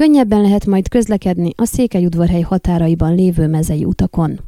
Könnyebben 0.00 0.40
lehet 0.40 0.66
majd 0.66 0.88
közlekedni 0.88 1.50
a 1.56 1.64
Székelyudvarhely 1.64 2.40
határaiban 2.40 3.14
lévő 3.14 3.46
mezei 3.46 3.84
utakon. 3.84 4.40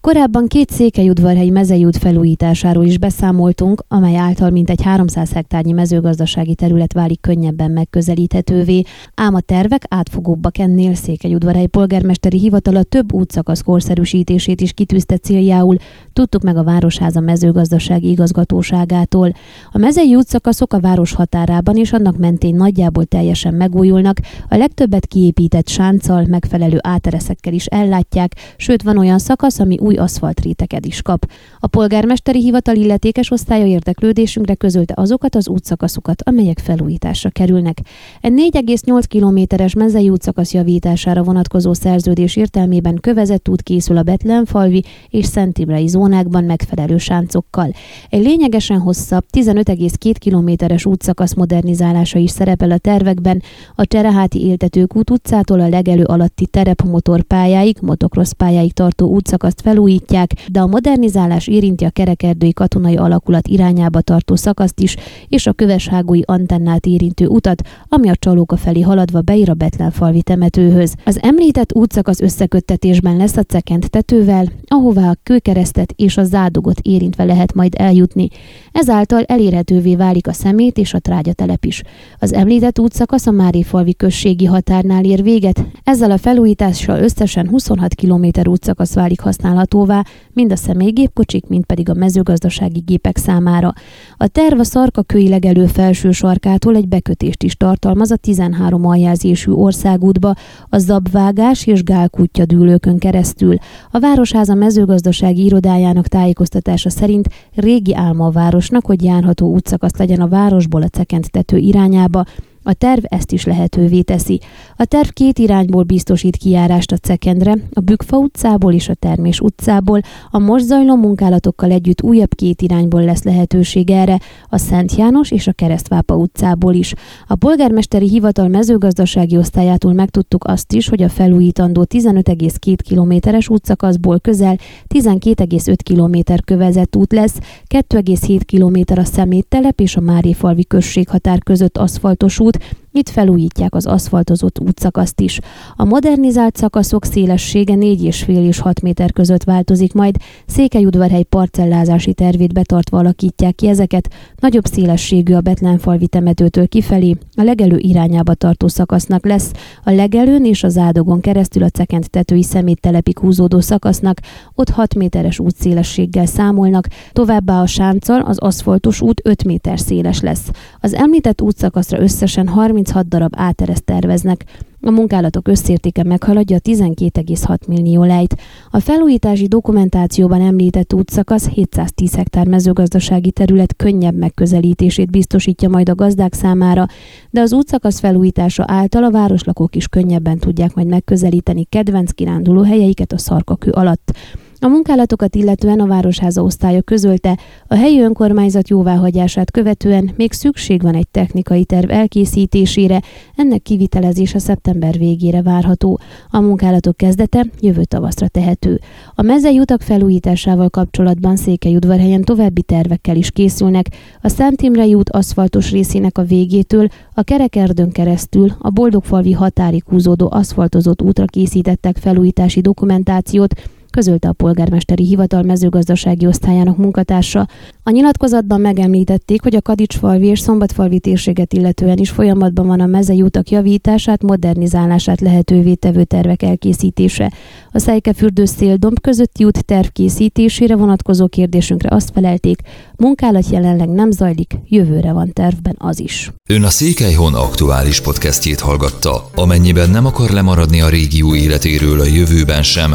Korábban 0.00 0.46
két 0.46 0.70
székelyudvarhelyi 0.70 1.50
mezeiút 1.50 1.96
felújításáról 1.96 2.84
is 2.84 2.98
beszámoltunk, 2.98 3.84
amely 3.88 4.16
által 4.16 4.50
mintegy 4.50 4.82
300 4.82 5.32
hektárnyi 5.32 5.72
mezőgazdasági 5.72 6.54
terület 6.54 6.92
válik 6.92 7.20
könnyebben 7.20 7.70
megközelíthetővé, 7.70 8.82
ám 9.14 9.34
a 9.34 9.40
tervek 9.40 9.84
átfogóbbak 9.88 10.58
ennél 10.58 10.94
székelyudvarhely 10.94 11.66
polgármesteri 11.66 12.38
hivatala 12.38 12.82
több 12.82 13.12
útszakasz 13.12 13.60
korszerűsítését 13.60 14.60
is 14.60 14.72
kitűzte 14.72 15.16
céljául, 15.16 15.76
tudtuk 16.12 16.42
meg 16.42 16.56
a 16.56 16.64
Városháza 16.64 17.20
mezőgazdasági 17.20 18.10
igazgatóságától. 18.10 19.32
A 19.70 19.78
mezei 19.78 20.14
útszakaszok 20.14 20.72
a 20.72 20.80
város 20.80 21.12
határában 21.12 21.76
és 21.76 21.92
annak 21.92 22.16
mentén 22.16 22.54
nagyjából 22.54 23.04
teljesen 23.04 23.54
megújulnak, 23.54 24.18
a 24.48 24.56
legtöbbet 24.56 25.06
kiépített 25.06 25.68
sánccal, 25.68 26.24
megfelelő 26.28 26.78
átereszekkel 26.80 27.52
is 27.52 27.66
ellátják, 27.66 28.34
sőt 28.56 28.82
van 28.82 28.98
olyan 28.98 29.18
szakasz, 29.18 29.60
ami 29.70 29.78
új 29.78 29.96
aszfaltréteket 29.96 30.86
is 30.86 31.02
kap. 31.02 31.30
A 31.58 31.66
polgármesteri 31.66 32.40
hivatal 32.40 32.76
illetékes 32.76 33.30
osztálya 33.30 33.66
érdeklődésünkre 33.66 34.54
közölte 34.54 34.94
azokat 34.96 35.34
az 35.34 35.48
útszakaszokat, 35.48 36.22
amelyek 36.24 36.58
felújításra 36.58 37.30
kerülnek. 37.30 37.78
Egy 38.20 38.32
4,8 38.52 39.02
kilométeres 39.08 39.74
mezei 39.74 40.08
útszakasz 40.08 40.52
javítására 40.52 41.22
vonatkozó 41.22 41.72
szerződés 41.72 42.36
értelmében 42.36 42.98
kövezett 43.00 43.48
út 43.48 43.62
készül 43.62 43.96
a 43.96 44.02
Betlenfalvi 44.02 44.84
és 45.08 45.26
Szent 45.26 45.58
Imrei 45.58 45.86
zónákban 45.86 46.44
megfelelő 46.44 46.98
sáncokkal. 46.98 47.72
Egy 48.08 48.22
lényegesen 48.22 48.78
hosszabb, 48.78 49.24
15,2 49.32 50.14
kilométeres 50.18 50.86
útszakasz 50.86 51.34
modernizálása 51.34 52.18
is 52.18 52.30
szerepel 52.30 52.70
a 52.70 52.78
tervekben, 52.78 53.42
a 53.74 53.86
Csereháti 53.86 54.46
Éltetők 54.46 54.96
út 54.96 55.10
utcától 55.10 55.60
a 55.60 55.68
legelő 55.68 56.04
alatti 56.04 56.46
terepmotorpályáig, 56.46 57.76
motocross 57.80 58.32
pályáig 58.36 58.72
tartó 58.72 59.18
útszakaszt 59.60 59.78
felújítják, 59.78 60.32
de 60.50 60.60
a 60.60 60.66
modernizálás 60.66 61.46
érinti 61.46 61.84
a 61.84 61.90
kerekerdői 61.90 62.52
katonai 62.52 62.96
alakulat 62.96 63.48
irányába 63.48 64.00
tartó 64.00 64.36
szakaszt 64.36 64.80
is, 64.80 64.96
és 65.28 65.46
a 65.46 65.52
köveshágói 65.52 66.20
antennát 66.24 66.86
érintő 66.86 67.26
utat, 67.26 67.62
ami 67.88 68.08
a 68.08 68.16
Csalóka 68.16 68.56
felé 68.56 68.80
haladva 68.80 69.20
beír 69.20 69.50
a 69.50 69.54
Betlenfalvi 69.54 70.22
temetőhöz. 70.22 70.94
Az 71.04 71.18
említett 71.22 71.74
útszakasz 71.74 72.20
összeköttetésben 72.20 73.16
lesz 73.16 73.36
a 73.36 73.42
cekent 73.42 73.90
tetővel, 73.90 74.46
ahová 74.68 75.10
a 75.10 75.16
kőkeresztet 75.22 75.92
és 75.96 76.16
a 76.16 76.24
zádogot 76.24 76.80
érintve 76.82 77.24
lehet 77.24 77.54
majd 77.54 77.74
eljutni. 77.76 78.28
Ezáltal 78.72 79.22
elérhetővé 79.22 79.96
válik 79.96 80.26
a 80.26 80.32
szemét 80.32 80.78
és 80.78 80.94
a 80.94 80.98
trágyatelep 80.98 81.64
is. 81.64 81.82
Az 82.18 82.32
említett 82.32 82.78
útszakasz 82.78 83.26
a 83.26 83.30
Márifalvi 83.30 83.94
községi 83.94 84.44
határnál 84.44 85.04
ér 85.04 85.22
véget, 85.22 85.64
ezzel 85.84 86.10
a 86.10 86.18
felújítással 86.18 87.02
összesen 87.02 87.48
26 87.48 87.94
km 87.94 88.26
útszakasz 88.48 88.94
válik 88.94 89.20
használhatóvá, 89.20 90.04
mind 90.32 90.52
a 90.52 90.56
személygépkocsik, 90.56 91.46
mind 91.46 91.64
pedig 91.64 91.88
a 91.88 91.94
mezőgazdasági 91.94 92.82
gépek 92.86 93.16
számára. 93.16 93.72
A 94.16 94.26
terv 94.26 94.58
a 94.58 94.64
Szarkakői 94.64 95.28
legelő 95.28 95.66
felső 95.66 96.10
sarkától 96.10 96.76
egy 96.76 96.88
bekötést 96.88 97.42
is 97.42 97.56
tartalmaz 97.56 98.10
a 98.10 98.16
13 98.16 98.86
aljázésű 98.86 99.50
országútba, 99.52 100.34
a 100.68 100.78
zabvágás 100.78 101.66
és 101.66 101.82
gálkútja 101.82 102.44
dűlőkön 102.44 102.98
keresztül. 102.98 103.56
A 103.90 103.98
Városháza 103.98 104.54
mezőgazdasági 104.54 105.44
irodájának 105.44 106.06
tájékoztatása 106.06 106.90
szerint 106.90 107.28
régi 107.54 107.94
álma 107.94 108.26
a 108.26 108.30
városnak, 108.60 108.86
hogy 108.86 109.04
járható 109.04 109.52
útszakasz 109.52 109.96
legyen 109.96 110.20
a 110.20 110.28
városból 110.28 110.82
a 110.82 110.88
Cekent 110.88 111.30
tető 111.30 111.56
irányába, 111.56 112.24
a 112.62 112.72
terv 112.72 113.04
ezt 113.08 113.32
is 113.32 113.44
lehetővé 113.44 114.00
teszi. 114.00 114.40
A 114.76 114.84
terv 114.84 115.08
két 115.08 115.38
irányból 115.38 115.82
biztosít 115.82 116.36
kijárást 116.36 116.92
a 116.92 116.96
Cekendre, 116.96 117.54
a 117.72 117.80
Bükfa 117.80 118.16
utcából 118.16 118.72
és 118.72 118.88
a 118.88 118.94
Termés 118.94 119.40
utcából, 119.40 120.00
a 120.30 120.38
most 120.38 120.64
zajló 120.64 120.96
munkálatokkal 120.96 121.70
együtt 121.70 122.02
újabb 122.02 122.34
két 122.34 122.62
irányból 122.62 123.04
lesz 123.04 123.22
lehetőség 123.22 123.90
erre, 123.90 124.20
a 124.48 124.58
Szent 124.58 124.94
János 124.96 125.30
és 125.30 125.46
a 125.46 125.52
Keresztvápa 125.52 126.16
utcából 126.16 126.74
is. 126.74 126.94
A 127.26 127.34
polgármesteri 127.34 128.08
hivatal 128.08 128.48
mezőgazdasági 128.48 129.36
osztályától 129.36 129.92
megtudtuk 129.92 130.44
azt 130.44 130.72
is, 130.72 130.88
hogy 130.88 131.02
a 131.02 131.08
felújítandó 131.08 131.86
15,2 131.88 132.76
kilométeres 132.82 133.48
útszakaszból 133.48 134.18
közel 134.18 134.58
12,5 134.94 135.76
kilométer 135.82 136.44
kövezett 136.44 136.96
út 136.96 137.12
lesz, 137.12 137.38
2,7 137.68 138.40
kilométer 138.46 138.98
a 138.98 139.04
szeméttelep 139.04 139.80
és 139.80 139.96
a 139.96 140.00
Máréfalvi 140.00 140.64
községhatár 140.64 141.42
között 141.42 141.78
aszfaltos 141.78 142.40
út, 142.40 142.49
út, 142.50 142.62
itt 142.92 143.08
felújítják 143.08 143.74
az 143.74 143.86
aszfaltozott 143.86 144.60
útszakaszt 144.60 145.20
is. 145.20 145.38
A 145.76 145.84
modernizált 145.84 146.56
szakaszok 146.56 147.04
szélessége 147.04 147.74
4,5 147.74 148.46
és 148.46 148.58
6 148.58 148.80
méter 148.80 149.12
között 149.12 149.44
változik 149.44 149.92
majd, 149.92 150.16
Székelyudvarhely 150.46 151.22
parcellázási 151.22 152.14
tervét 152.14 152.52
betartva 152.52 152.98
alakítják 152.98 153.54
ki 153.54 153.68
ezeket, 153.68 154.08
nagyobb 154.36 154.64
szélességű 154.64 155.34
a 155.34 155.40
Betlenfalvi 155.40 156.06
temetőtől 156.06 156.68
kifelé, 156.68 157.16
a 157.36 157.42
legelő 157.42 157.76
irányába 157.76 158.34
tartó 158.34 158.68
szakasznak 158.68 159.26
lesz, 159.26 159.52
a 159.84 159.90
legelőn 159.90 160.44
és 160.44 160.62
az 160.62 160.76
ádogon 160.76 161.20
keresztül 161.20 161.62
a 161.62 161.68
cekent 161.68 162.10
tetői 162.10 162.42
szeméttelepig 162.42 163.18
húzódó 163.18 163.60
szakasznak, 163.60 164.20
ott 164.54 164.70
6 164.70 164.94
méteres 164.94 165.38
útszélességgel 165.38 166.26
számolnak, 166.26 166.88
továbbá 167.12 167.60
a 167.60 167.66
sánccal 167.66 168.20
az 168.20 168.38
aszfaltos 168.38 169.00
út 169.00 169.20
5 169.24 169.44
méter 169.44 169.80
széles 169.80 170.20
lesz. 170.20 170.50
Az 170.80 170.94
említett 170.94 171.40
útszakaszra 171.40 172.00
összesen 172.00 172.48
30 172.48 172.79
36 172.80 173.08
darab 173.08 173.32
átereszt 173.36 173.84
terveznek. 173.84 174.44
A 174.80 174.90
munkálatok 174.90 175.48
összértéke 175.48 176.02
meghaladja 176.02 176.58
12,6 176.58 177.66
millió 177.66 178.04
lejt. 178.04 178.36
A 178.70 178.80
felújítási 178.80 179.46
dokumentációban 179.46 180.40
említett 180.40 180.94
útszakasz 180.94 181.48
710 181.48 182.14
hektár 182.14 182.46
mezőgazdasági 182.46 183.30
terület 183.30 183.76
könnyebb 183.76 184.14
megközelítését 184.14 185.10
biztosítja 185.10 185.68
majd 185.68 185.88
a 185.88 185.94
gazdák 185.94 186.34
számára, 186.34 186.86
de 187.30 187.40
az 187.40 187.52
útszakasz 187.52 188.00
felújítása 188.00 188.64
által 188.66 189.04
a 189.04 189.10
városlakók 189.10 189.76
is 189.76 189.88
könnyebben 189.88 190.38
tudják 190.38 190.74
majd 190.74 190.86
megközelíteni 190.86 191.64
kedvenc 191.64 192.10
kiránduló 192.10 192.62
helyeiket 192.62 193.12
a 193.12 193.18
szarkakő 193.18 193.70
alatt. 193.70 194.12
A 194.62 194.68
munkálatokat 194.68 195.34
illetően 195.34 195.80
a 195.80 195.86
Városháza 195.86 196.42
osztálya 196.42 196.82
közölte, 196.82 197.38
a 197.66 197.74
helyi 197.74 198.00
önkormányzat 198.00 198.68
jóváhagyását 198.68 199.50
követően 199.50 200.10
még 200.16 200.32
szükség 200.32 200.82
van 200.82 200.94
egy 200.94 201.08
technikai 201.08 201.64
terv 201.64 201.90
elkészítésére, 201.90 203.02
ennek 203.36 203.62
kivitelezése 203.62 204.38
szeptember 204.38 204.98
végére 204.98 205.42
várható. 205.42 206.00
A 206.28 206.40
munkálatok 206.40 206.96
kezdete 206.96 207.46
jövő 207.60 207.84
tavaszra 207.84 208.28
tehető. 208.28 208.80
A 209.14 209.22
mezei 209.22 209.58
utak 209.58 209.82
felújításával 209.82 210.68
kapcsolatban 210.68 211.36
Székelyudvarhelyen 211.36 212.22
további 212.22 212.62
tervekkel 212.62 213.16
is 213.16 213.30
készülnek. 213.30 213.86
A 214.20 214.28
Szent 214.28 214.62
Imrei 214.62 214.94
út 214.94 215.10
aszfaltos 215.10 215.70
részének 215.70 216.18
a 216.18 216.22
végétől 216.22 216.88
a 217.14 217.22
Kerekerdön 217.22 217.90
keresztül 217.90 218.52
a 218.58 218.70
Boldogfalvi 218.70 219.32
határig 219.32 219.82
húzódó 219.86 220.28
aszfaltozott 220.30 221.02
útra 221.02 221.24
készítettek 221.24 221.96
felújítási 221.96 222.60
dokumentációt, 222.60 223.54
közölte 223.90 224.28
a 224.28 224.32
polgármesteri 224.32 225.04
hivatal 225.06 225.42
mezőgazdasági 225.42 226.26
osztályának 226.26 226.76
munkatársa. 226.76 227.48
A 227.82 227.90
nyilatkozatban 227.90 228.60
megemlítették, 228.60 229.42
hogy 229.42 229.54
a 229.54 229.62
Kadicsfalvi 229.62 230.26
és 230.26 230.40
Szombatfalvi 230.40 231.00
térséget 231.00 231.52
illetően 231.52 231.98
is 231.98 232.10
folyamatban 232.10 232.66
van 232.66 232.80
a 232.80 232.86
mezei 232.86 233.22
utak 233.22 233.50
javítását, 233.50 234.22
modernizálását 234.22 235.20
lehetővé 235.20 235.74
tevő 235.74 236.04
tervek 236.04 236.42
elkészítése. 236.42 237.32
A 237.72 237.78
Szejkefürdő 237.78 238.44
széldomb 238.44 239.00
közötti 239.00 239.44
út 239.44 239.64
terv 239.64 239.86
készítésére 239.86 240.76
vonatkozó 240.76 241.28
kérdésünkre 241.28 241.88
azt 241.94 242.10
felelték, 242.14 242.60
munkálat 242.96 243.48
jelenleg 243.50 243.88
nem 243.88 244.10
zajlik, 244.10 244.54
jövőre 244.68 245.12
van 245.12 245.32
tervben 245.32 245.74
az 245.78 246.00
is. 246.00 246.32
Ön 246.48 246.62
a 246.62 246.70
Székelyhon 246.70 247.34
aktuális 247.34 248.00
podcastjét 248.00 248.60
hallgatta. 248.60 249.30
Amennyiben 249.34 249.90
nem 249.90 250.06
akar 250.06 250.30
lemaradni 250.30 250.80
a 250.80 250.88
régió 250.88 251.34
életéről 251.34 252.00
a 252.00 252.04
jövőben 252.04 252.62
sem, 252.62 252.94